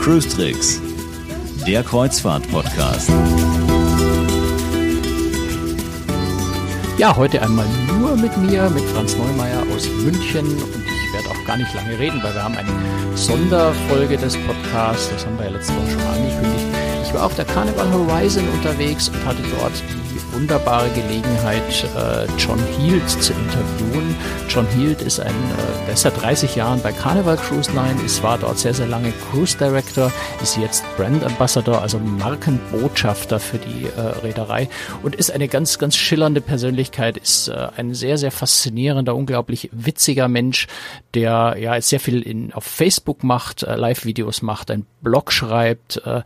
[0.00, 0.80] Cruise Tricks,
[1.64, 3.08] der Kreuzfahrt-Podcast.
[6.98, 7.66] Ja, heute einmal
[7.98, 11.96] nur mit mir, mit Franz Neumeier aus München und ich werde auch gar nicht lange
[11.98, 16.00] reden, weil wir haben eine Sonderfolge des Podcasts, das haben wir ja letzte Woche schon
[16.00, 16.83] angekündigt.
[17.14, 19.72] Ich war auf der Carnival Horizon unterwegs und hatte dort
[20.12, 21.62] die wunderbare Gelegenheit,
[21.96, 24.16] äh, John Heald zu interviewen.
[24.48, 25.32] John Heald ist ein,
[25.86, 29.12] äh, ist seit 30 Jahren bei Carnival Cruise Line, ist, war dort sehr, sehr lange
[29.12, 30.10] Cruise Director,
[30.42, 34.68] ist jetzt Brand Ambassador, also Markenbotschafter für die äh, Reederei
[35.04, 40.26] und ist eine ganz, ganz schillernde Persönlichkeit, ist äh, ein sehr, sehr faszinierender, unglaublich witziger
[40.26, 40.66] Mensch,
[41.14, 46.22] der ja sehr viel in, auf Facebook macht, äh, Live-Videos macht, ein Blog schreibt, äh,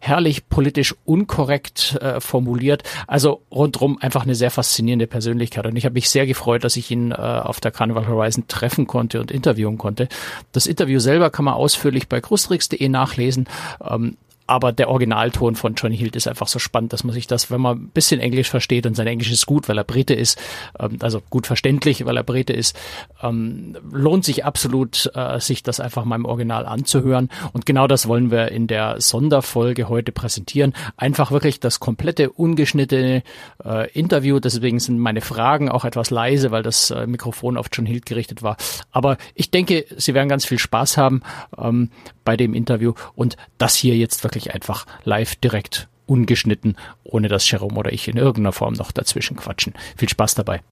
[0.00, 2.82] herrlich politisch unkorrekt äh, formuliert.
[3.06, 5.66] Also rundrum einfach eine sehr faszinierende Persönlichkeit.
[5.66, 8.86] Und ich habe mich sehr gefreut, dass ich ihn äh, auf der Carnival Horizon treffen
[8.86, 10.08] konnte und interviewen konnte.
[10.52, 13.48] Das Interview selber kann man ausführlich bei krustrix.de nachlesen.
[13.88, 14.16] Ähm,
[14.50, 17.60] aber der Originalton von Johnny Hilt ist einfach so spannend, dass man sich das, wenn
[17.60, 20.40] man ein bisschen Englisch versteht und sein Englisch ist gut, weil er Brite ist,
[20.80, 22.76] ähm, also gut verständlich, weil er Brite ist,
[23.22, 27.28] ähm, lohnt sich absolut, äh, sich das einfach mal im Original anzuhören.
[27.52, 30.74] Und genau das wollen wir in der Sonderfolge heute präsentieren.
[30.96, 33.22] Einfach wirklich das komplette ungeschnittene
[33.64, 34.40] äh, Interview.
[34.40, 38.42] Deswegen sind meine Fragen auch etwas leise, weil das äh, Mikrofon auf John Hilt gerichtet
[38.42, 38.56] war.
[38.90, 41.22] Aber ich denke, Sie werden ganz viel Spaß haben
[41.56, 41.90] ähm,
[42.24, 47.48] bei dem Interview und das hier jetzt wirklich wirklich einfach live direkt ungeschnitten, ohne dass
[47.50, 49.74] Jerome oder ich in irgendeiner Form noch dazwischen quatschen.
[49.96, 50.62] Viel Spaß dabei.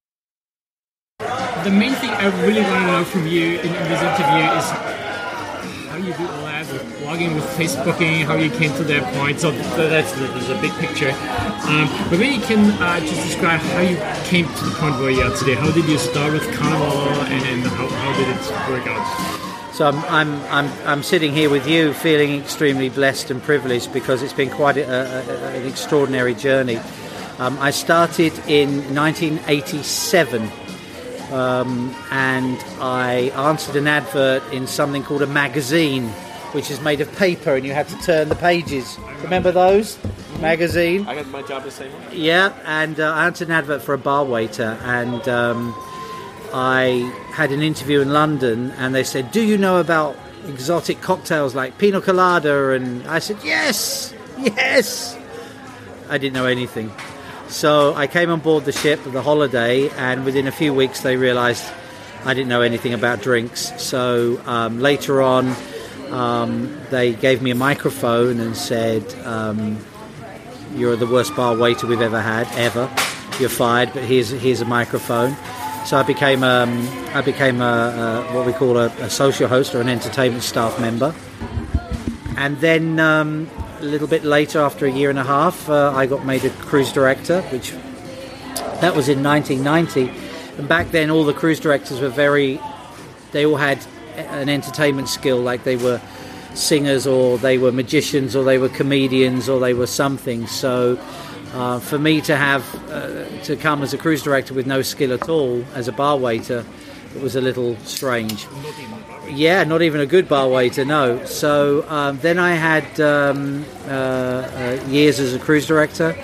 [1.64, 4.70] The main thing I really want to know from you in, in this interview is
[5.90, 9.40] how you do all that with blogging, with Facebooking, how you came to that point.
[9.40, 11.10] So that's there's a big picture.
[11.66, 13.96] Um, but maybe you can uh, just describe how you
[14.30, 15.54] came to the point where you are today.
[15.54, 19.47] How did you start with Carnival and, and how, how did it work out?
[19.78, 24.24] So I'm, I'm, I'm, I'm sitting here with you feeling extremely blessed and privileged because
[24.24, 26.78] it's been quite a, a, an extraordinary journey.
[27.38, 30.50] Um, I started in 1987
[31.30, 36.08] um, and I answered an advert in something called a magazine,
[36.50, 38.98] which is made of paper and you had to turn the pages.
[39.22, 39.96] Remember those?
[40.40, 41.06] Magazine?
[41.06, 42.16] I got my job the same way.
[42.16, 45.28] Yeah, and uh, I answered an advert for a bar waiter and.
[45.28, 45.72] Um,
[46.52, 50.16] I had an interview in London and they said, Do you know about
[50.46, 52.70] exotic cocktails like pina colada?
[52.70, 55.16] And I said, Yes, yes.
[56.08, 56.90] I didn't know anything.
[57.48, 61.00] So I came on board the ship, for the holiday, and within a few weeks
[61.00, 61.64] they realized
[62.24, 63.72] I didn't know anything about drinks.
[63.80, 65.54] So um, later on,
[66.10, 69.78] um, they gave me a microphone and said, um,
[70.74, 72.90] You're the worst bar waiter we've ever had, ever.
[73.38, 75.36] You're fired, but here's, here's a microphone.
[75.88, 77.64] So I became um, I became a,
[78.28, 81.14] a, what we call a, a, social host or an entertainment staff member.
[82.36, 83.48] And then um,
[83.80, 86.50] a little bit later, after a year and a half, uh, I got made a
[86.50, 87.70] cruise director, which
[88.82, 90.12] that was in 1990.
[90.58, 92.60] And back then, all the cruise directors were very
[93.32, 93.78] they all had
[94.14, 96.02] an entertainment skill, like they were
[96.52, 100.48] singers or they were magicians or they were comedians or they were something.
[100.48, 101.00] So
[101.52, 105.12] uh, for me to have uh, to come as a cruise director with no skill
[105.12, 106.64] at all as a bar waiter,
[107.14, 108.46] it was a little strange.
[109.28, 111.24] Yeah, not even a good bar waiter, no.
[111.24, 116.16] So um, then I had um, uh, uh years as a cruise director.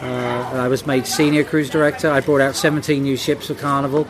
[0.00, 2.10] Uh, I was made senior cruise director.
[2.10, 4.06] I brought out 17 new ships for Carnival.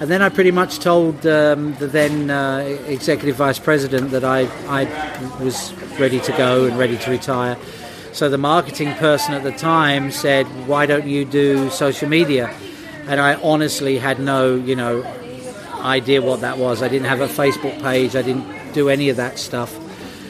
[0.00, 4.48] And then I pretty much told um, the then uh, executive vice president that I,
[4.68, 4.84] I
[5.42, 7.56] was ready to go and ready to retire.
[8.12, 12.50] So the marketing person at the time said, "Why don't you do social media?"
[13.08, 15.04] And I honestly had no, you know,
[15.80, 16.82] idea what that was.
[16.82, 18.14] I didn't have a Facebook page.
[18.14, 19.76] I didn't do any of that stuff.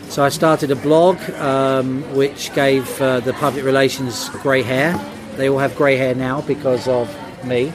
[0.09, 4.99] So I started a blog, um, which gave uh, the public relations grey hair.
[5.37, 7.09] They all have grey hair now because of
[7.45, 7.73] me,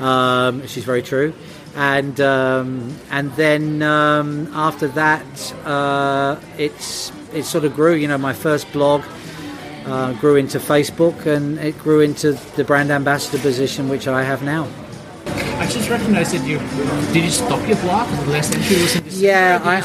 [0.00, 1.32] um, which is very true.
[1.76, 7.94] And um, and then um, after that, uh, it's it sort of grew.
[7.94, 9.02] You know, my first blog
[9.90, 14.42] uh, grew into Facebook and it grew into the brand ambassador position, which I have
[14.42, 14.68] now.
[15.26, 16.58] I just recognized that you
[17.12, 18.08] did you stop your blog?
[18.24, 19.26] The last entry was in December.
[19.26, 19.76] Yeah, I,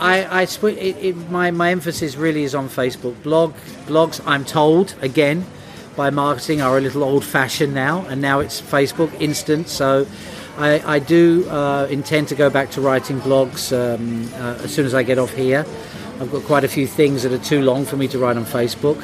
[0.00, 3.20] I, I, I sw- it, it, my my emphasis really is on Facebook.
[3.24, 3.54] Blog
[3.86, 5.44] blogs, I'm told again
[5.96, 9.68] by marketing, are a little old fashioned now, and now it's Facebook instant.
[9.68, 10.06] So.
[10.58, 14.86] I, I do uh, intend to go back to writing blogs um, uh, as soon
[14.86, 15.64] as I get off here.
[16.20, 18.44] I've got quite a few things that are too long for me to write on
[18.44, 19.00] Facebook.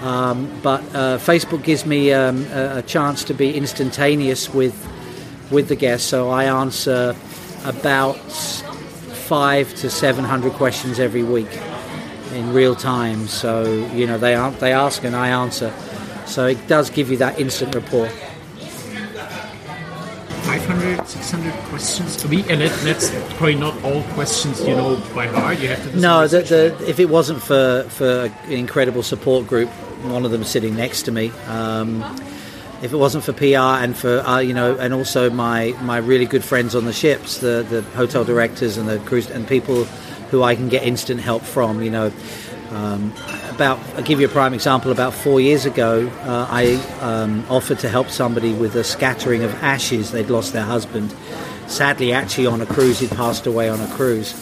[0.00, 4.74] Um, but uh, Facebook gives me um, a, a chance to be instantaneous with
[5.50, 7.16] with the guests, so I answer
[7.64, 11.48] about five to seven hundred questions every week
[12.32, 13.26] in real time.
[13.26, 15.72] So you know they they ask and I answer.
[16.26, 18.08] So it does give you that instant rapport.
[20.48, 25.26] 500, 600 questions a week, and that, that's probably not all questions you know by
[25.26, 25.58] heart.
[25.58, 26.00] You have to.
[26.00, 29.68] No, the, the, if it wasn't for, for an incredible support group,
[30.04, 32.02] one of them sitting next to me, um,
[32.82, 36.26] if it wasn't for PR and for uh, you know, and also my, my really
[36.26, 39.84] good friends on the ships, the, the hotel directors and the cruise and people
[40.30, 42.12] who I can get instant help from, you know.
[42.70, 43.12] Um,
[43.50, 44.92] about, I'll give you a prime example.
[44.92, 49.52] About four years ago, uh, I um, offered to help somebody with a scattering of
[49.62, 50.12] ashes.
[50.12, 51.14] They'd lost their husband.
[51.66, 54.32] Sadly, actually, on a cruise, he'd passed away on a cruise.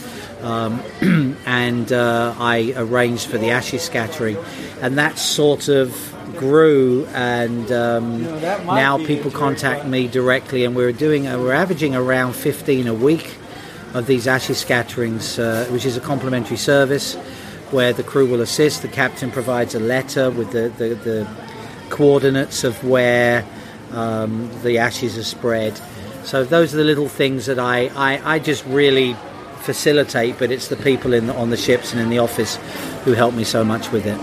[0.42, 0.82] Um,
[1.46, 4.36] and uh, I arranged for the ashes scattering,
[4.82, 7.06] and that sort of grew.
[7.14, 8.22] And um,
[8.66, 13.36] now people contact me directly, and we're doing uh, we're averaging around 15 a week
[13.94, 17.14] of these ashes scatterings, uh, which is a complimentary service
[17.70, 18.82] where the crew will assist.
[18.82, 21.28] The captain provides a letter with the, the, the
[21.88, 23.44] coordinates of where
[23.92, 25.80] um, the ashes are spread.
[26.24, 29.16] So those are the little things that I, I, I just really
[29.66, 32.56] facilitate, but it's the people in on the ships and in the office
[33.04, 34.18] who help me so much with it.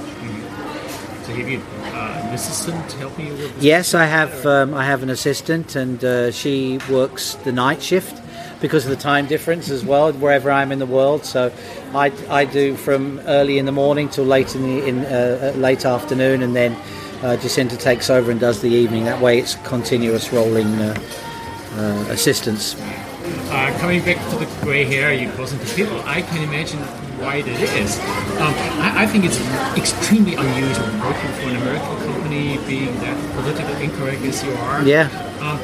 [1.25, 3.63] So have you uh, an assistant helping you with?
[3.63, 4.45] Yes, I have.
[4.45, 8.21] Um, I have an assistant, and uh, she works the night shift
[8.59, 11.25] because of the time difference as well, wherever I'm in the world.
[11.25, 11.51] So,
[11.93, 15.59] I, I do from early in the morning till late in the in uh, uh,
[15.59, 16.75] late afternoon, and then
[17.23, 19.05] uh, Jacinta takes over and does the evening.
[19.05, 20.95] That way, it's continuous rolling uh,
[21.75, 22.75] uh, assistance.
[23.53, 26.79] Uh, coming back to the grey hair you cause into people, I can imagine
[27.21, 27.99] why that is.
[28.41, 29.39] Um, I, I think it's
[29.77, 34.81] extremely unusual working for an American company, being that politically incorrect as you are.
[34.81, 35.03] Yeah.
[35.39, 35.59] Um,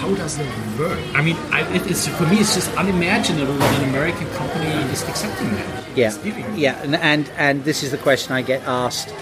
[0.00, 0.98] how does that work?
[1.14, 5.02] I mean, I, it, it's for me, it's just unimaginable that an American company is
[5.06, 5.86] accepting that.
[5.94, 6.16] Yeah,
[6.54, 9.14] yeah, and, and and this is the question I get asked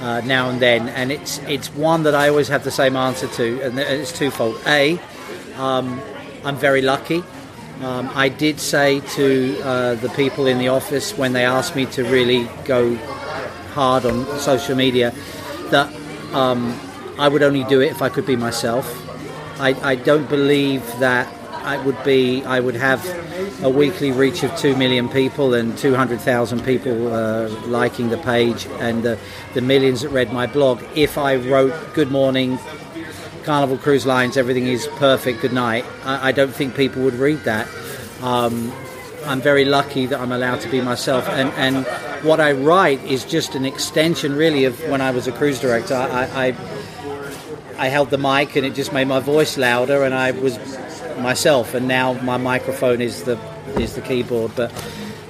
[0.00, 3.26] uh, now and then, and it's it's one that I always have the same answer
[3.26, 4.60] to, and it's twofold.
[4.66, 5.00] A,
[5.56, 5.98] um,
[6.44, 7.24] I'm very lucky.
[7.80, 11.86] Um, I did say to uh, the people in the office when they asked me
[11.86, 12.94] to really go
[13.74, 15.12] hard on social media
[15.70, 15.92] that
[16.32, 16.78] um,
[17.18, 18.86] I would only do it if I could be myself.
[19.60, 21.26] I, I don't believe that
[21.64, 22.44] I would be.
[22.44, 23.04] I would have
[23.62, 28.18] a weekly reach of two million people and two hundred thousand people uh, liking the
[28.18, 29.18] page and the,
[29.54, 32.58] the millions that read my blog if I wrote "Good morning,
[33.44, 35.40] Carnival Cruise Lines, everything is perfect.
[35.40, 37.68] Good night." I, I don't think people would read that.
[38.22, 38.72] Um,
[39.26, 41.86] I'm very lucky that I'm allowed to be myself, and, and
[42.24, 45.94] what I write is just an extension, really, of when I was a cruise director.
[45.94, 46.56] I, I
[47.76, 50.58] I held the mic and it just made my voice louder, and I was
[51.18, 51.74] myself.
[51.74, 53.38] And now my microphone is the
[53.78, 54.52] is the keyboard.
[54.54, 54.72] But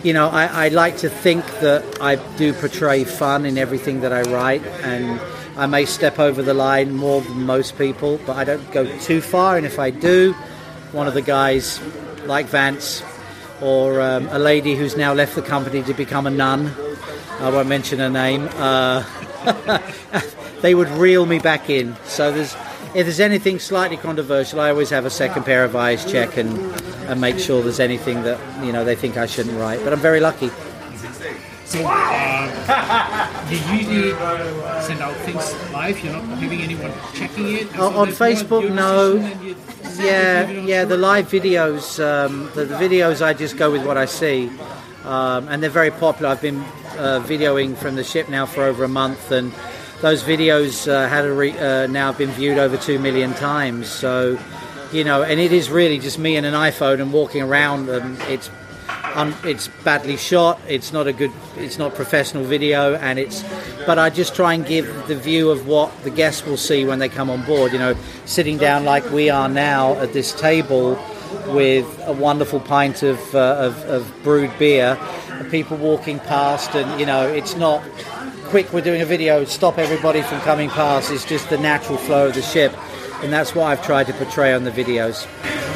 [0.02, 4.12] you know, I, I like to think that I do portray fun in everything that
[4.12, 5.20] I write, and
[5.56, 9.20] I may step over the line more than most people, but I don't go too
[9.20, 9.56] far.
[9.56, 10.32] And if I do,
[10.92, 11.80] one of the guys,
[12.24, 13.02] like Vance,
[13.60, 16.72] or um, a lady who's now left the company to become a nun.
[17.38, 18.48] I won't mention her name.
[18.54, 19.04] Uh,
[20.60, 21.96] they would reel me back in.
[22.04, 22.54] So there's,
[22.94, 26.58] if there's anything slightly controversial, I always have a second pair of eyes check and,
[27.08, 29.84] and make sure there's anything that you know they think I shouldn't write.
[29.84, 30.50] But I'm very lucky.
[31.74, 34.10] So uh, you usually
[34.82, 35.98] send out things live.
[36.04, 37.66] You're not having anyone checking it.
[37.78, 39.14] On- so on Facebook, no.
[39.18, 39.56] decision and you-
[40.06, 40.84] Yeah, yeah.
[40.84, 44.50] The live videos, um, the, the videos, I just go with what I see,
[45.04, 46.28] um, and they're very popular.
[46.30, 46.60] I've been
[46.96, 49.52] uh, videoing from the ship now for over a month, and
[50.00, 53.88] those videos uh, had re- uh, now been viewed over two million times.
[53.88, 54.38] So,
[54.92, 57.88] you know, and it is really just me and an iPhone and walking around.
[57.88, 58.48] And it's
[59.14, 60.60] um, it's badly shot.
[60.68, 61.32] It's not a good.
[61.56, 63.44] It's not professional video, and it's.
[63.86, 66.98] But I just try and give the view of what the guests will see when
[66.98, 67.72] they come on board.
[67.72, 67.94] You know,
[68.26, 71.02] sitting down like we are now at this table
[71.48, 74.98] with a wonderful pint of uh, of, of brewed beer,
[75.30, 77.82] and people walking past, and you know, it's not
[78.46, 78.72] quick.
[78.72, 79.44] We're doing a video.
[79.44, 81.10] Stop everybody from coming past.
[81.10, 82.72] It's just the natural flow of the ship.
[83.22, 85.26] And that's what I've tried to portray on the videos.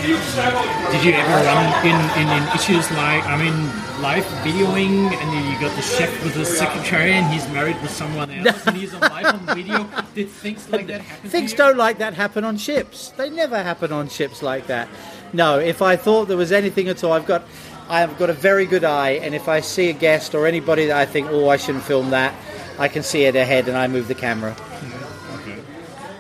[0.01, 3.67] Did you ever run in, in, in issues like, I mean,
[4.01, 7.91] live videoing and then you got the chef with the secretary and he's married with
[7.91, 9.89] someone else and he's on live on video?
[10.15, 11.31] Did things like that happen?
[11.31, 13.11] Things don't like that happen on ships.
[13.17, 14.89] They never happen on ships like that.
[15.33, 17.43] No, if I thought there was anything at all, I've got,
[17.89, 20.87] I have got a very good eye, and if I see a guest or anybody
[20.87, 22.35] that I think, oh, I shouldn't film that,
[22.79, 24.57] I can see it ahead and I move the camera.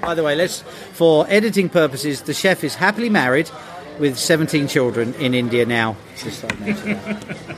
[0.09, 0.63] By the way, let's
[0.93, 3.51] for editing purposes, the chef is happily married
[3.99, 5.97] with 17 children in India now.
[6.17, 7.37] Just like that.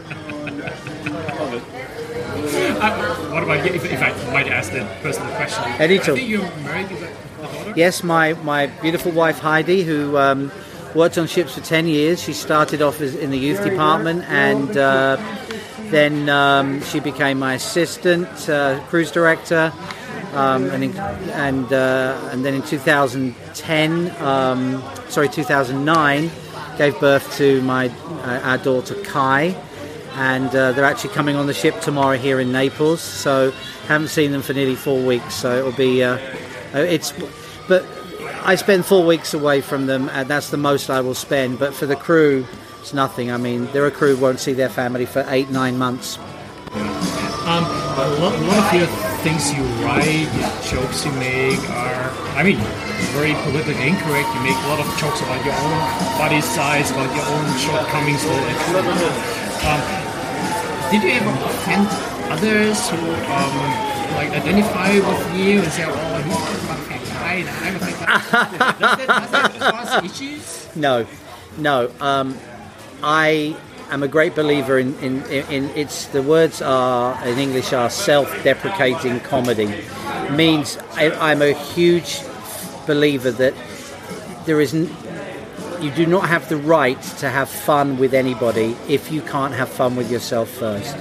[2.81, 5.63] Uh, what about you, if, if I might ask the personal question?
[5.79, 6.15] Anytime.
[6.15, 7.73] I think you're married with a a daughter?
[7.77, 10.51] Yes, my, my beautiful wife Heidi, who um,
[10.95, 12.23] worked on ships for 10 years.
[12.23, 15.19] She started off as, in the youth department and uh,
[15.91, 19.73] then um, she became my assistant, uh, cruise director.
[20.33, 26.31] Um, and in, and uh, and then in 2010, um, sorry, 2009,
[26.79, 29.57] gave birth to my uh, our daughter Kai,
[30.15, 33.01] and uh, they're actually coming on the ship tomorrow here in Naples.
[33.01, 33.53] So
[33.89, 35.35] haven't seen them for nearly four weeks.
[35.35, 36.19] So it'll be uh,
[36.75, 37.13] uh, it's
[37.67, 37.85] but
[38.45, 41.59] I spend four weeks away from them, and that's the most I will spend.
[41.59, 42.47] But for the crew,
[42.81, 43.31] it's nothing.
[43.33, 46.19] I mean, their crew won't see their family for eight nine months.
[47.47, 47.65] Um,
[48.21, 52.57] lot of your things you write, your jokes you make are, I mean,
[53.13, 54.29] very politically incorrect.
[54.35, 55.77] You make a lot of jokes about your own
[56.17, 58.25] body size, about your own shortcomings.
[58.25, 59.81] Um,
[60.91, 61.87] did you ever offend
[62.33, 63.55] others who um,
[64.17, 67.87] like identify with you and say, "Oh, he's a fat guy, and I'm a guy"?
[68.81, 70.57] does that cause issues?
[70.77, 71.05] No,
[71.59, 71.91] no.
[72.01, 72.39] Um,
[73.03, 73.57] I
[73.91, 79.21] am a great believer in, in, in, it's the words are in English are self-deprecating
[79.21, 79.73] comedy.
[80.31, 82.21] Means I, I'm a huge
[82.87, 83.55] believer that
[84.47, 84.91] there isn't.
[85.81, 89.69] You do not have the right to have fun with anybody if you can't have
[89.69, 90.97] fun with yourself first.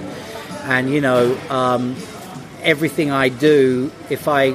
[0.63, 1.95] And you know, um,
[2.61, 4.45] everything I do, if I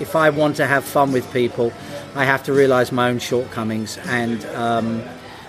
[0.00, 1.72] if I want to have fun with people,
[2.14, 5.02] I have to realise my own shortcomings, and um,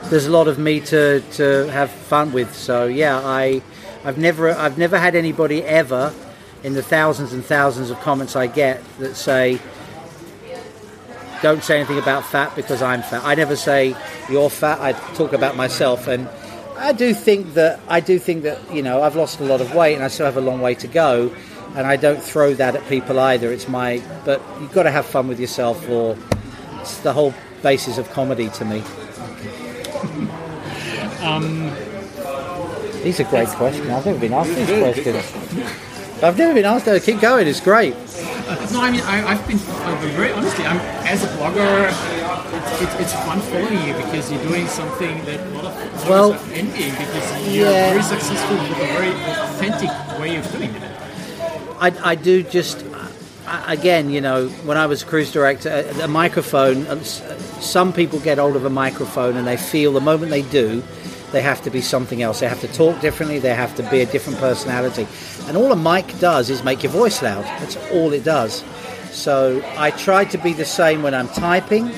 [0.10, 2.54] there's a lot of me to, to have fun with.
[2.56, 3.62] So yeah, I
[4.04, 6.14] I've never I've never had anybody ever
[6.64, 9.60] in the thousands and thousands of comments I get that say
[11.42, 13.24] don't say anything about fat because I'm fat.
[13.24, 13.96] I never say
[14.30, 14.80] you're fat.
[14.80, 16.30] I talk about myself and
[16.78, 19.74] I do think that I do think that you know I've lost a lot of
[19.74, 21.34] weight and I still have a long way to go
[21.76, 23.52] and I don't throw that at people either.
[23.52, 26.16] It's my but you've got to have fun with yourself or
[26.80, 27.34] it's the whole
[27.64, 28.84] basis of comedy to me.
[33.04, 33.90] These are great questions.
[33.90, 36.24] I've never been asked these questions.
[36.24, 36.86] I've never been asked.
[36.86, 37.02] That.
[37.04, 37.48] Keep going.
[37.48, 37.94] It's great.
[38.72, 40.66] No, I mean, I, I've been uh, very honestly.
[40.66, 40.78] I'm
[41.08, 45.50] as a blogger, it's, it's, it's fun following you because you're doing something that a
[45.52, 47.90] lot of bloggers Well, are envying because you're yeah.
[47.92, 50.92] very successful with a very authentic way of doing it.
[51.80, 52.86] I, I do just
[53.48, 56.86] I- again, you know, when I was a cruise director, a, a microphone.
[56.88, 60.84] uh, Some people get hold of a microphone and they feel the moment they do,
[61.32, 62.40] they have to be something else.
[62.40, 63.40] They have to talk differently.
[63.40, 65.08] They have to be a different personality.
[65.48, 67.44] And all a mic does is make your voice loud.
[67.60, 68.64] That's all it does.
[69.12, 71.90] So I try to be the same when I'm typing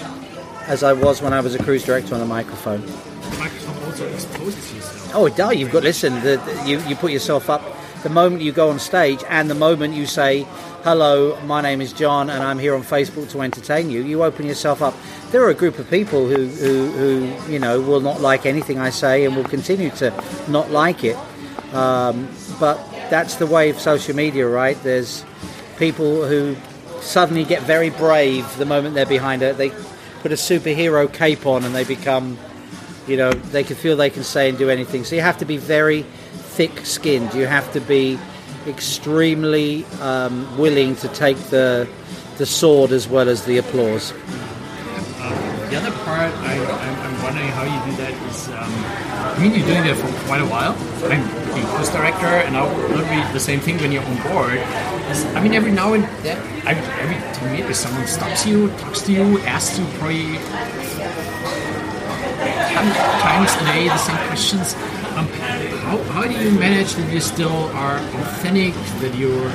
[0.67, 2.81] as I was when I was a cruise director on a microphone.
[2.81, 5.15] The microphone also exposes yourself.
[5.15, 5.55] Oh, it does.
[5.55, 6.13] You've got listen.
[6.15, 7.61] The, the- you you put yourself up
[8.03, 10.45] the moment you go on stage, and the moment you say,
[10.83, 14.45] "Hello, my name is John, and I'm here on Facebook to entertain you." You open
[14.45, 14.93] yourself up.
[15.31, 18.79] There are a group of people who who, who you know will not like anything
[18.79, 20.13] I say, and will continue to
[20.47, 21.17] not like it.
[21.73, 22.77] Um, but
[23.09, 24.81] that's the way of social media, right?
[24.83, 25.25] There's
[25.77, 26.55] people who
[27.01, 29.57] suddenly get very brave the moment they're behind it.
[29.57, 29.69] They
[30.21, 32.37] put a superhero cape on, and they become
[33.07, 35.45] you know they can feel they can say and do anything so you have to
[35.45, 36.05] be very
[36.57, 38.17] thick skinned you have to be
[38.65, 41.87] extremely um, willing to take the
[42.37, 44.13] the sword as well as the applause
[45.69, 48.71] The other part I, I'm, I'm wondering how you do that is, um,
[49.35, 50.73] I mean, you're doing that for quite a while.
[51.11, 51.21] I'm
[51.53, 54.59] the cruise director, and I will be the same thing when you're on board.
[55.35, 56.73] I mean, every now and then, I,
[57.03, 57.17] every
[57.59, 60.37] if someone stops you, talks to you, asks you probably
[63.19, 64.75] times a day the same questions.
[65.87, 69.51] How, how do you manage that you still are authentic, that you're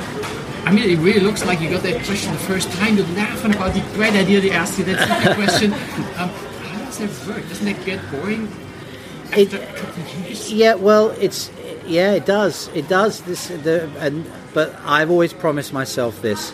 [0.65, 2.95] I mean, it really looks like you got that question the first time.
[2.95, 5.73] You're laughing about the great idea they asked you that stupid question.
[6.19, 7.47] Um, how does that work?
[7.49, 8.47] Doesn't that get boring
[9.35, 10.51] It- after a couple of years?
[10.53, 11.51] yeah well it's
[11.85, 16.51] yeah it does it does this the and but i've always promised myself this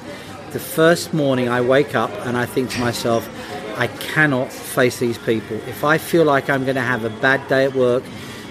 [0.54, 3.28] the first morning i wake up and i think to myself
[3.78, 7.46] i cannot face these people if i feel like i'm going to have a bad
[7.50, 8.04] day at work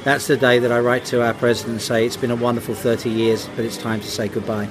[0.09, 2.75] that's the day that i write to our president and say it's been a wonderful
[2.75, 4.69] 30 years but it's time to say goodbye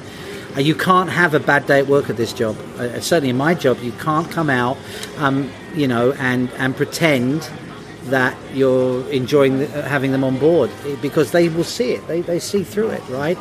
[0.55, 2.55] Uh, you can't have a bad day at work at this job.
[2.79, 4.75] Uh, certainly in my job, you can't come out,
[5.17, 7.47] um, you know, and and pretend
[8.09, 12.01] that you're enjoying the, uh, having them on board because they will see it.
[12.07, 13.37] They, they see through it, right?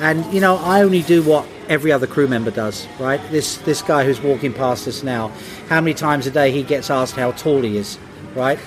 [0.00, 3.20] And you know, I only do what every other crew member does, right?
[3.30, 5.32] This this guy who's walking past us now,
[5.68, 7.98] how many times a day he gets asked how tall he is,
[8.34, 8.58] right?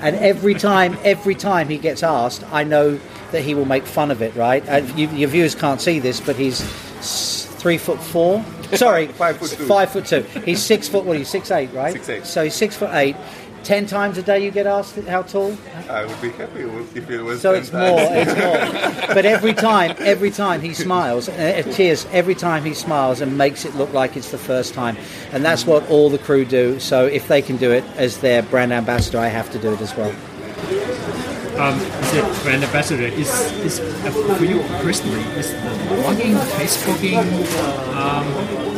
[0.00, 2.98] And every time, every time he gets asked, I know
[3.32, 4.66] that he will make fun of it, right?
[4.68, 6.60] And you, your viewers can't see this, but he's
[7.58, 8.44] three foot four.
[8.74, 9.66] Sorry, Five foot two.
[9.66, 10.22] Five foot two.
[10.44, 11.04] He's six foot.
[11.04, 11.16] What?
[11.16, 11.24] are you?
[11.24, 11.92] six eight, right?
[11.92, 12.26] Six eight.
[12.26, 13.16] So he's six foot eight.
[13.64, 15.56] Ten times a day you get asked how tall.
[15.88, 16.62] I would be happy
[16.94, 17.42] if it was.
[17.42, 17.90] So 10 it's times.
[17.90, 19.14] more, it's more.
[19.14, 21.32] But every time, every time he smiles, uh,
[21.66, 24.96] uh, cheers, every time he smiles and makes it look like it's the first time.
[25.32, 26.78] And that's what all the crew do.
[26.78, 29.80] So if they can do it as their brand ambassador, I have to do it
[29.80, 30.14] as well.
[31.58, 31.76] Um,
[32.14, 33.28] the brand ambassador is
[33.66, 37.18] is uh, for you personally is the blogging, Facebooking,
[37.96, 38.24] um,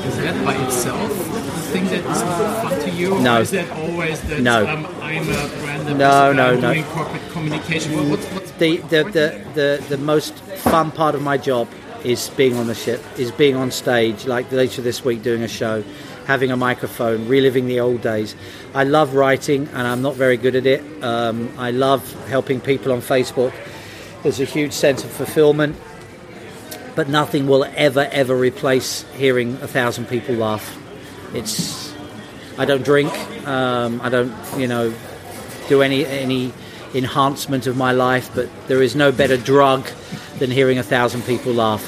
[0.08, 1.39] is that by itself the
[1.70, 3.20] thing that is fun to you?
[3.20, 3.40] No.
[3.40, 4.66] Is that always that No.
[4.66, 5.24] um, I'm a
[5.62, 6.72] brand ambassador, No, no, I'm no.
[6.74, 7.96] doing corporate communication?
[7.96, 11.68] What, what's, what's The, the, the, the, the most fun part of my job
[12.04, 15.48] is being on the ship, is being on stage, like later this week doing a
[15.48, 15.84] show,
[16.26, 18.34] having a microphone, reliving the old days.
[18.74, 20.82] I love writing and I'm not very good at it.
[21.04, 23.52] Um, I love helping people on Facebook.
[24.22, 25.76] There's a huge sense of fulfillment,
[26.94, 30.76] but nothing will ever, ever replace hearing a thousand people laugh.
[31.34, 31.94] It's,
[32.58, 33.12] I don't drink,
[33.46, 34.92] um, I don't, you know,
[35.68, 36.52] do any any
[36.94, 39.86] enhancement of my life, but there is no better drug
[40.38, 41.84] than hearing a thousand people laugh.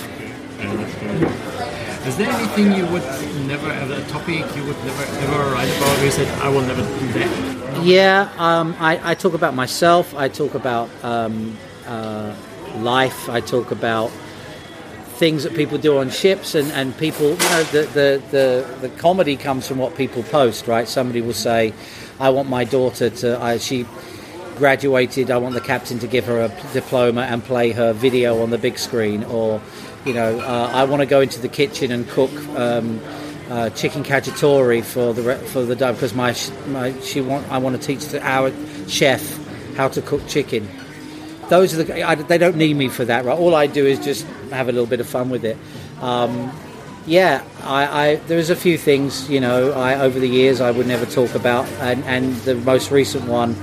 [2.06, 3.02] Is there anything you would
[3.46, 6.02] never, ever, a topic you would never ever write about?
[6.04, 7.84] You said I will never do that.
[7.84, 10.14] Yeah, um, I, I talk about myself.
[10.14, 11.56] I talk about um,
[11.86, 12.34] uh,
[12.78, 13.28] life.
[13.28, 14.10] I talk about
[15.22, 17.30] things that people do on ships, and, and people.
[17.30, 20.88] You know, the, the, the, the comedy comes from what people post, right?
[20.88, 21.72] Somebody will say,
[22.18, 23.40] "I want my daughter to.
[23.40, 23.86] I, she
[24.56, 25.30] graduated.
[25.30, 28.58] I want the captain to give her a diploma and play her video on the
[28.58, 29.62] big screen," or,
[30.04, 32.32] you know, uh, I want to go into the kitchen and cook.
[32.56, 33.00] Um,
[33.50, 36.34] uh, chicken cacciatore for the for the dove because my
[36.68, 38.50] my she want I want to teach the, our
[38.88, 39.22] chef
[39.76, 40.66] how to cook chicken.
[41.48, 43.38] Those are the I, they don't need me for that, right?
[43.38, 45.56] All I do is just have a little bit of fun with it.
[46.00, 46.52] Um,
[47.06, 50.86] yeah, I, I there's a few things you know I over the years I would
[50.86, 53.56] never talk about, and and the most recent one,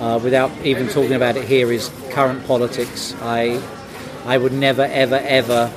[0.00, 3.14] uh, without even talking about it here, is current politics.
[3.22, 3.62] I
[4.24, 5.70] I would never ever ever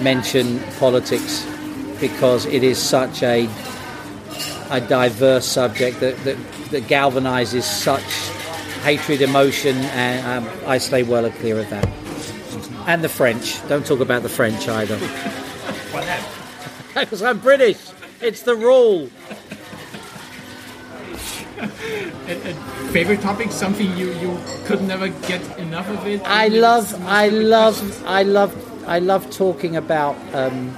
[0.00, 1.46] mention politics
[2.00, 3.48] because it is such a
[4.70, 6.36] a diverse subject that, that,
[6.70, 8.02] that galvanizes such
[8.82, 11.99] hatred, emotion, and um, I stay well clear of that.
[12.86, 13.66] And the French.
[13.68, 14.98] Don't talk about the French either.
[16.94, 17.78] Because I'm British.
[18.20, 19.08] It's the rule.
[21.58, 21.72] And,
[22.28, 22.58] and
[22.90, 26.22] favorite topic, something you, you could never get enough of it.
[26.24, 28.02] I love, I love, questions?
[28.06, 30.70] I love, I love talking about um,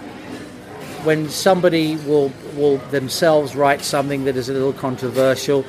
[1.05, 5.65] when somebody will will themselves write something that is a little controversial.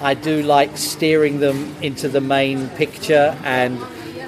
[0.00, 3.80] I do like steering them into the main picture and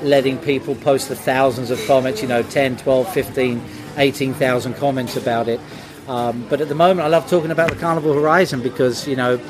[0.03, 3.63] letting people post the thousands of comments, you know, 10, 12, 15,
[3.97, 5.61] 18,000 comments about it.
[6.09, 9.41] Um, but at the moment, I love talking about the Carnival Horizon because, you know,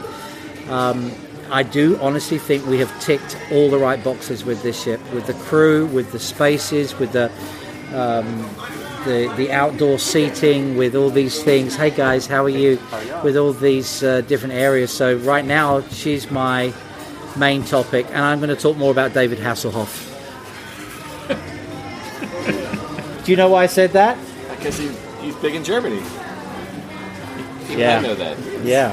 [1.51, 5.27] I do honestly think we have ticked all the right boxes with this ship, with
[5.27, 7.31] the crew, with the spaces, with the
[7.95, 8.49] um,
[9.05, 11.75] the the outdoor seating, with all these things.
[11.77, 12.79] Hey guys, how are you?
[13.25, 14.93] With all these uh, different areas.
[14.93, 16.73] So right now, she's my
[17.37, 20.10] main topic, and I'm going to talk more about David Hasselhoff.
[23.31, 24.19] Do you know why I said that?
[24.51, 24.88] Because he,
[25.23, 26.01] he's big in Germany.
[27.71, 28.01] You Yeah.
[28.01, 28.37] might know that.
[28.64, 28.90] Yeah.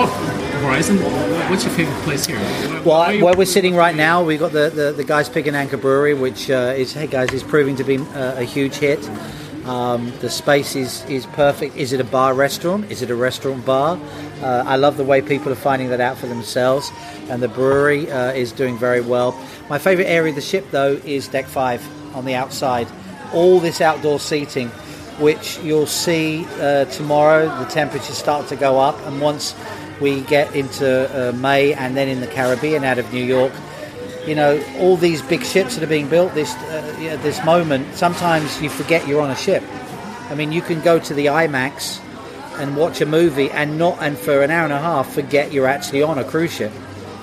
[0.00, 0.06] Oh,
[0.62, 0.98] Horizon.
[1.50, 2.38] What's your favorite place here?
[2.38, 5.48] Where- Well, where where we're sitting right now, we've got the, the, the Guys Pig
[5.48, 8.76] and Anchor Brewery, which uh, is, hey guys, is proving to be uh, a huge
[8.76, 9.00] hit.
[9.68, 11.76] Um, the space is, is perfect.
[11.76, 12.90] Is it a bar restaurant?
[12.90, 14.00] Is it a restaurant bar?
[14.40, 16.90] Uh, I love the way people are finding that out for themselves,
[17.28, 19.38] and the brewery uh, is doing very well.
[19.68, 22.88] My favourite area of the ship, though, is deck five on the outside.
[23.34, 24.68] All this outdoor seating,
[25.20, 29.54] which you'll see uh, tomorrow, the temperatures start to go up, and once
[30.00, 30.88] we get into
[31.28, 33.52] uh, May and then in the Caribbean out of New York,
[34.28, 37.94] you know, all these big ships that are being built this uh, yeah, this moment.
[37.94, 39.64] Sometimes you forget you're on a ship.
[40.28, 42.00] I mean, you can go to the IMAX
[42.60, 45.66] and watch a movie and not and for an hour and a half forget you're
[45.66, 46.72] actually on a cruise ship.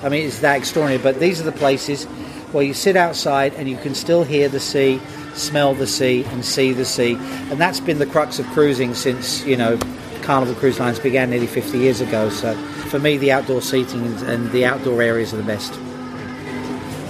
[0.02, 1.00] I mean, it's that extraordinary.
[1.00, 2.04] But these are the places
[2.52, 5.00] where you sit outside and you can still hear the sea,
[5.34, 7.14] smell the sea, and see the sea.
[7.50, 9.78] And that's been the crux of cruising since you know
[10.22, 12.30] Carnival Cruise Lines began nearly 50 years ago.
[12.30, 12.56] So
[12.90, 15.78] for me, the outdoor seating and the outdoor areas are the best.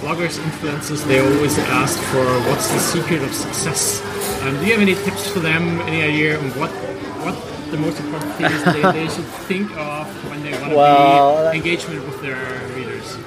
[0.07, 4.01] Bloggers, influencers, they always ask for what's the secret of success.
[4.43, 5.81] Um, do you have any tips for them?
[5.81, 6.69] Any idea on what
[7.25, 7.35] what
[7.71, 11.57] the most important things they, they should think of when they want to Well, be
[11.57, 12.37] engagement with their
[12.75, 13.17] readers?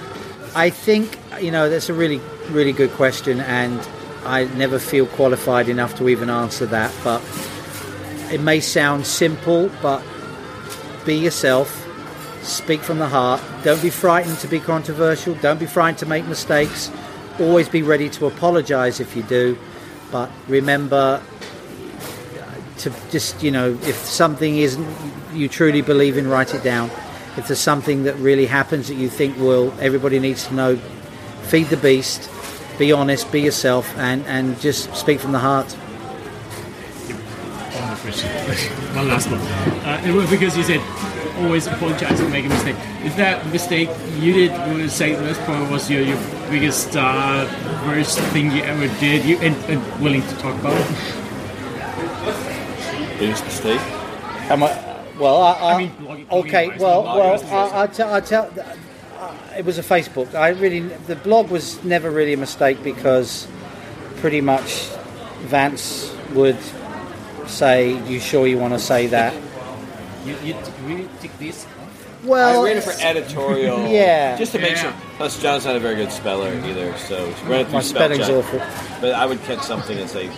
[0.55, 3.79] I think you know that's a really really good question, and
[4.25, 6.95] I never feel qualified enough to even answer that.
[7.05, 7.21] But
[8.33, 10.03] it may sound simple, but
[11.05, 11.80] be yourself.
[12.43, 13.41] Speak from the heart.
[13.63, 15.35] Don't be frightened to be controversial.
[15.37, 16.91] Don't be frightened to make mistakes.
[17.39, 19.59] Always be ready to apologize if you do.
[20.11, 21.23] But remember
[22.79, 24.89] to just, you know, if something isn't
[25.33, 26.91] you truly believe in, write it down.
[27.37, 30.77] If there's something that really happens that you think will, everybody needs to know,
[31.43, 32.31] feed the beast,
[32.79, 35.71] be honest, be yourself, and, and just speak from the heart.
[38.93, 39.41] One last one.
[39.41, 40.81] Uh, because you said
[41.41, 42.77] always apologize and make a mistake.
[43.05, 45.19] Is that mistake you did with St.
[45.21, 46.19] Louis Point was your, your
[46.51, 47.47] biggest uh,
[47.87, 49.25] worst thing you ever did?
[49.25, 50.87] You and, and willing to talk about it?
[53.19, 53.81] Biggest mistake?
[54.51, 54.69] Am I,
[55.19, 56.69] well, I, I, I mean, blogging- okay.
[56.71, 57.03] blogging-wise, Well,
[57.45, 57.73] well.
[57.75, 58.51] I, I tell, I tell.
[59.19, 60.35] Uh, it was a Facebook.
[60.35, 63.47] I really, the blog was never really a mistake because
[64.17, 64.87] pretty much
[65.43, 66.59] Vance would
[67.47, 69.35] say, "You sure you want to say that?"
[70.25, 71.67] You, you t- really take this?
[72.25, 73.87] Well, I read it for editorial.
[73.91, 74.37] Yeah.
[74.37, 74.83] Just to make Yeah.
[74.83, 74.93] sure.
[75.17, 78.27] Plus, John's not a very good speller either, so run it through my spell spelling's
[78.27, 78.37] check.
[78.37, 78.61] awful.
[79.01, 80.31] But I would catch something and say,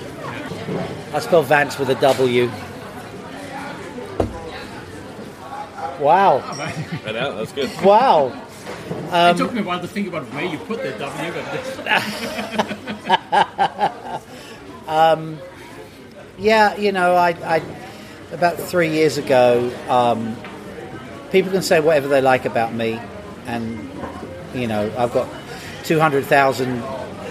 [1.13, 2.51] I spell Vance with a W.
[6.01, 6.41] Wow!
[6.45, 7.71] Oh, right out, that's good.
[7.85, 8.33] Wow!
[8.89, 11.45] it um, took me a while to think about where you put the W, but
[14.93, 15.39] um,
[16.39, 17.61] Yeah, you know, I, I
[18.33, 20.37] about three years ago, um,
[21.31, 23.01] people can say whatever they like about me,
[23.47, 23.91] and
[24.55, 25.29] you know, I've got
[25.85, 26.83] two hundred thousand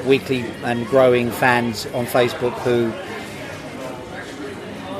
[0.05, 2.89] weekly and growing fans on Facebook who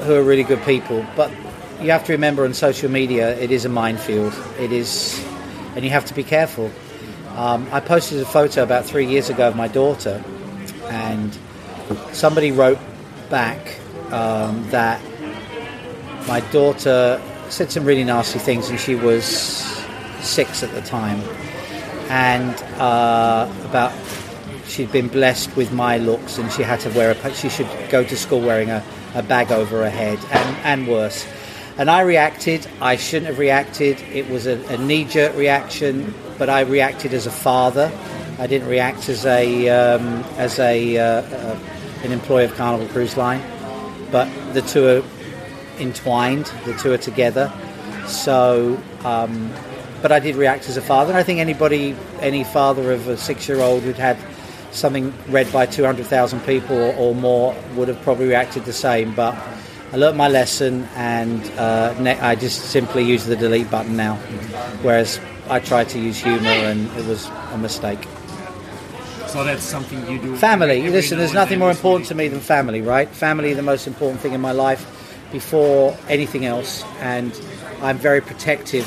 [0.03, 1.05] who are really good people.
[1.15, 1.31] But
[1.79, 4.33] you have to remember, on social media, it is a minefield.
[4.59, 5.23] It is,
[5.75, 6.71] and you have to be careful.
[7.35, 10.23] Um, I posted a photo about three years ago of my daughter,
[10.89, 11.37] and
[12.11, 12.79] somebody wrote
[13.29, 13.79] back
[14.11, 15.01] um, that
[16.27, 19.25] my daughter said some really nasty things, and she was
[20.21, 21.19] six at the time,
[22.09, 23.93] and uh, about
[24.67, 28.03] she'd been blessed with my looks, and she had to wear a she should go
[28.03, 28.83] to school wearing a,
[29.15, 31.27] a bag over her head, and, and worse.
[31.77, 32.67] And I reacted.
[32.79, 33.99] I shouldn't have reacted.
[34.01, 37.91] It was a, a knee-jerk reaction, but I reacted as a father.
[38.37, 41.59] I didn't react as a um, as a uh, uh,
[42.03, 43.41] an employee of Carnival Cruise Line.
[44.11, 45.03] But the two are
[45.79, 46.45] entwined.
[46.65, 47.51] The two are together.
[48.07, 49.51] So, um,
[50.01, 51.11] but I did react as a father.
[51.11, 54.17] And I think anybody, any father of a six-year-old who'd had
[54.71, 59.13] something read by 200,000 people or, or more would have probably reacted the same.
[59.13, 59.35] But
[59.91, 64.15] I learnt my lesson, and uh, ne- I just simply use the delete button now.
[64.81, 67.99] Whereas I tried to use humour, and it was a mistake.
[69.27, 70.35] so that's something you do.
[70.37, 70.89] Family.
[70.89, 73.09] Listen, there's nothing more important to me than family, right?
[73.09, 75.00] Family, the most important thing in my life
[75.31, 77.31] before anything else, and
[77.81, 78.85] I'm very protective.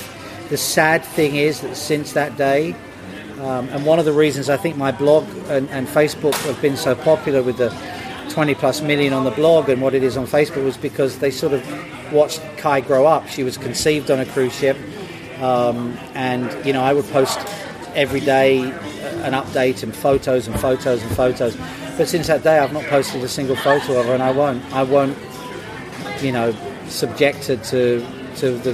[0.51, 2.75] The sad thing is that since that day,
[3.41, 6.77] um, and one of the reasons I think my blog and, and Facebook have been
[6.77, 7.71] so popular with the
[8.31, 11.31] 20 plus million on the blog and what it is on Facebook was because they
[11.31, 13.29] sort of watched Kai grow up.
[13.29, 14.77] She was conceived on a cruise ship,
[15.41, 17.39] um, and you know I would post
[17.95, 18.75] every day uh,
[19.23, 21.57] an update and photos and photos and photos.
[21.97, 24.65] But since that day, I've not posted a single photo of her, and I won't.
[24.73, 25.17] I won't,
[26.21, 26.55] you know,
[26.89, 28.05] subjected to
[28.37, 28.73] to the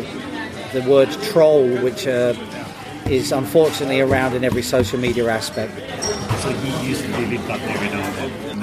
[0.72, 2.34] the word troll, which uh,
[3.06, 5.72] is unfortunately around in every social media aspect.
[6.40, 8.62] So he used the delete button every now and then.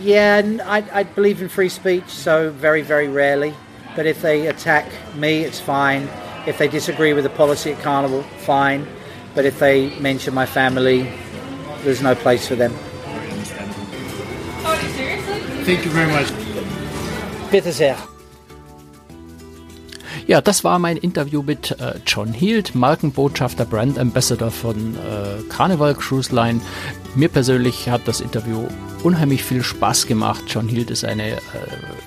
[0.00, 3.54] Yeah, and I, I believe in free speech, so very, very rarely.
[3.96, 6.08] But if they attack me, it's fine.
[6.46, 8.86] If they disagree with the policy at Carnival, fine.
[9.34, 11.10] But if they mention my family,
[11.82, 12.72] there's no place for them.
[15.64, 16.43] Thank you very much.
[17.50, 17.96] Bitte sehr.
[20.26, 25.94] Ja, das war mein Interview mit äh, John Hield, Markenbotschafter, Brand Ambassador von äh, Carnival
[25.94, 26.60] Cruise Line.
[27.16, 28.66] Mir persönlich hat das Interview
[29.04, 30.42] unheimlich viel Spaß gemacht.
[30.48, 31.38] John Hield ist eine äh,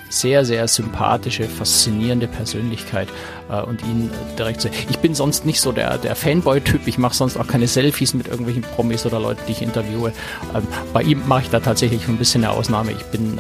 [0.10, 3.08] sehr, sehr sympathische, faszinierende Persönlichkeit
[3.50, 4.70] äh, und ihn äh, direkt zu.
[4.90, 6.88] Ich bin sonst nicht so der, der Fanboy-Typ.
[6.88, 10.12] Ich mache sonst auch keine Selfies mit irgendwelchen Promis oder Leuten, die ich interviewe.
[10.54, 12.92] Ähm, bei ihm mache ich da tatsächlich ein bisschen eine Ausnahme.
[12.92, 13.40] Ich bin,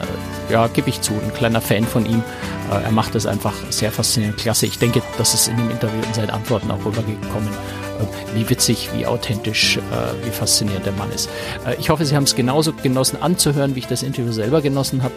[0.49, 2.23] ja, gebe ich zu, ein kleiner Fan von ihm.
[2.69, 4.65] Er macht das einfach sehr faszinierend, klasse.
[4.65, 7.49] Ich denke, das ist in dem Interview in seinen Antworten auch rübergekommen,
[8.33, 11.29] wie witzig, wie authentisch, äh, wie faszinierend der Mann ist.
[11.65, 15.03] Äh, ich hoffe, Sie haben es genauso genossen anzuhören, wie ich das Interview selber genossen
[15.03, 15.13] habe.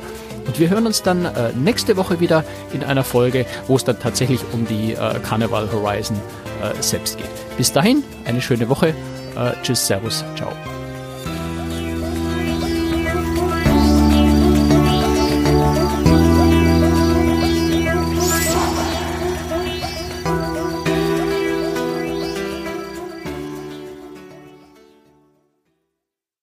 [0.47, 3.99] Und wir hören uns dann äh, nächste Woche wieder in einer Folge, wo es dann
[3.99, 6.17] tatsächlich um die Carnival Horizon
[6.81, 7.57] selbst geht.
[7.57, 8.95] Bis dahin, eine schöne Woche.
[9.63, 10.53] Tschüss, Servus, ciao.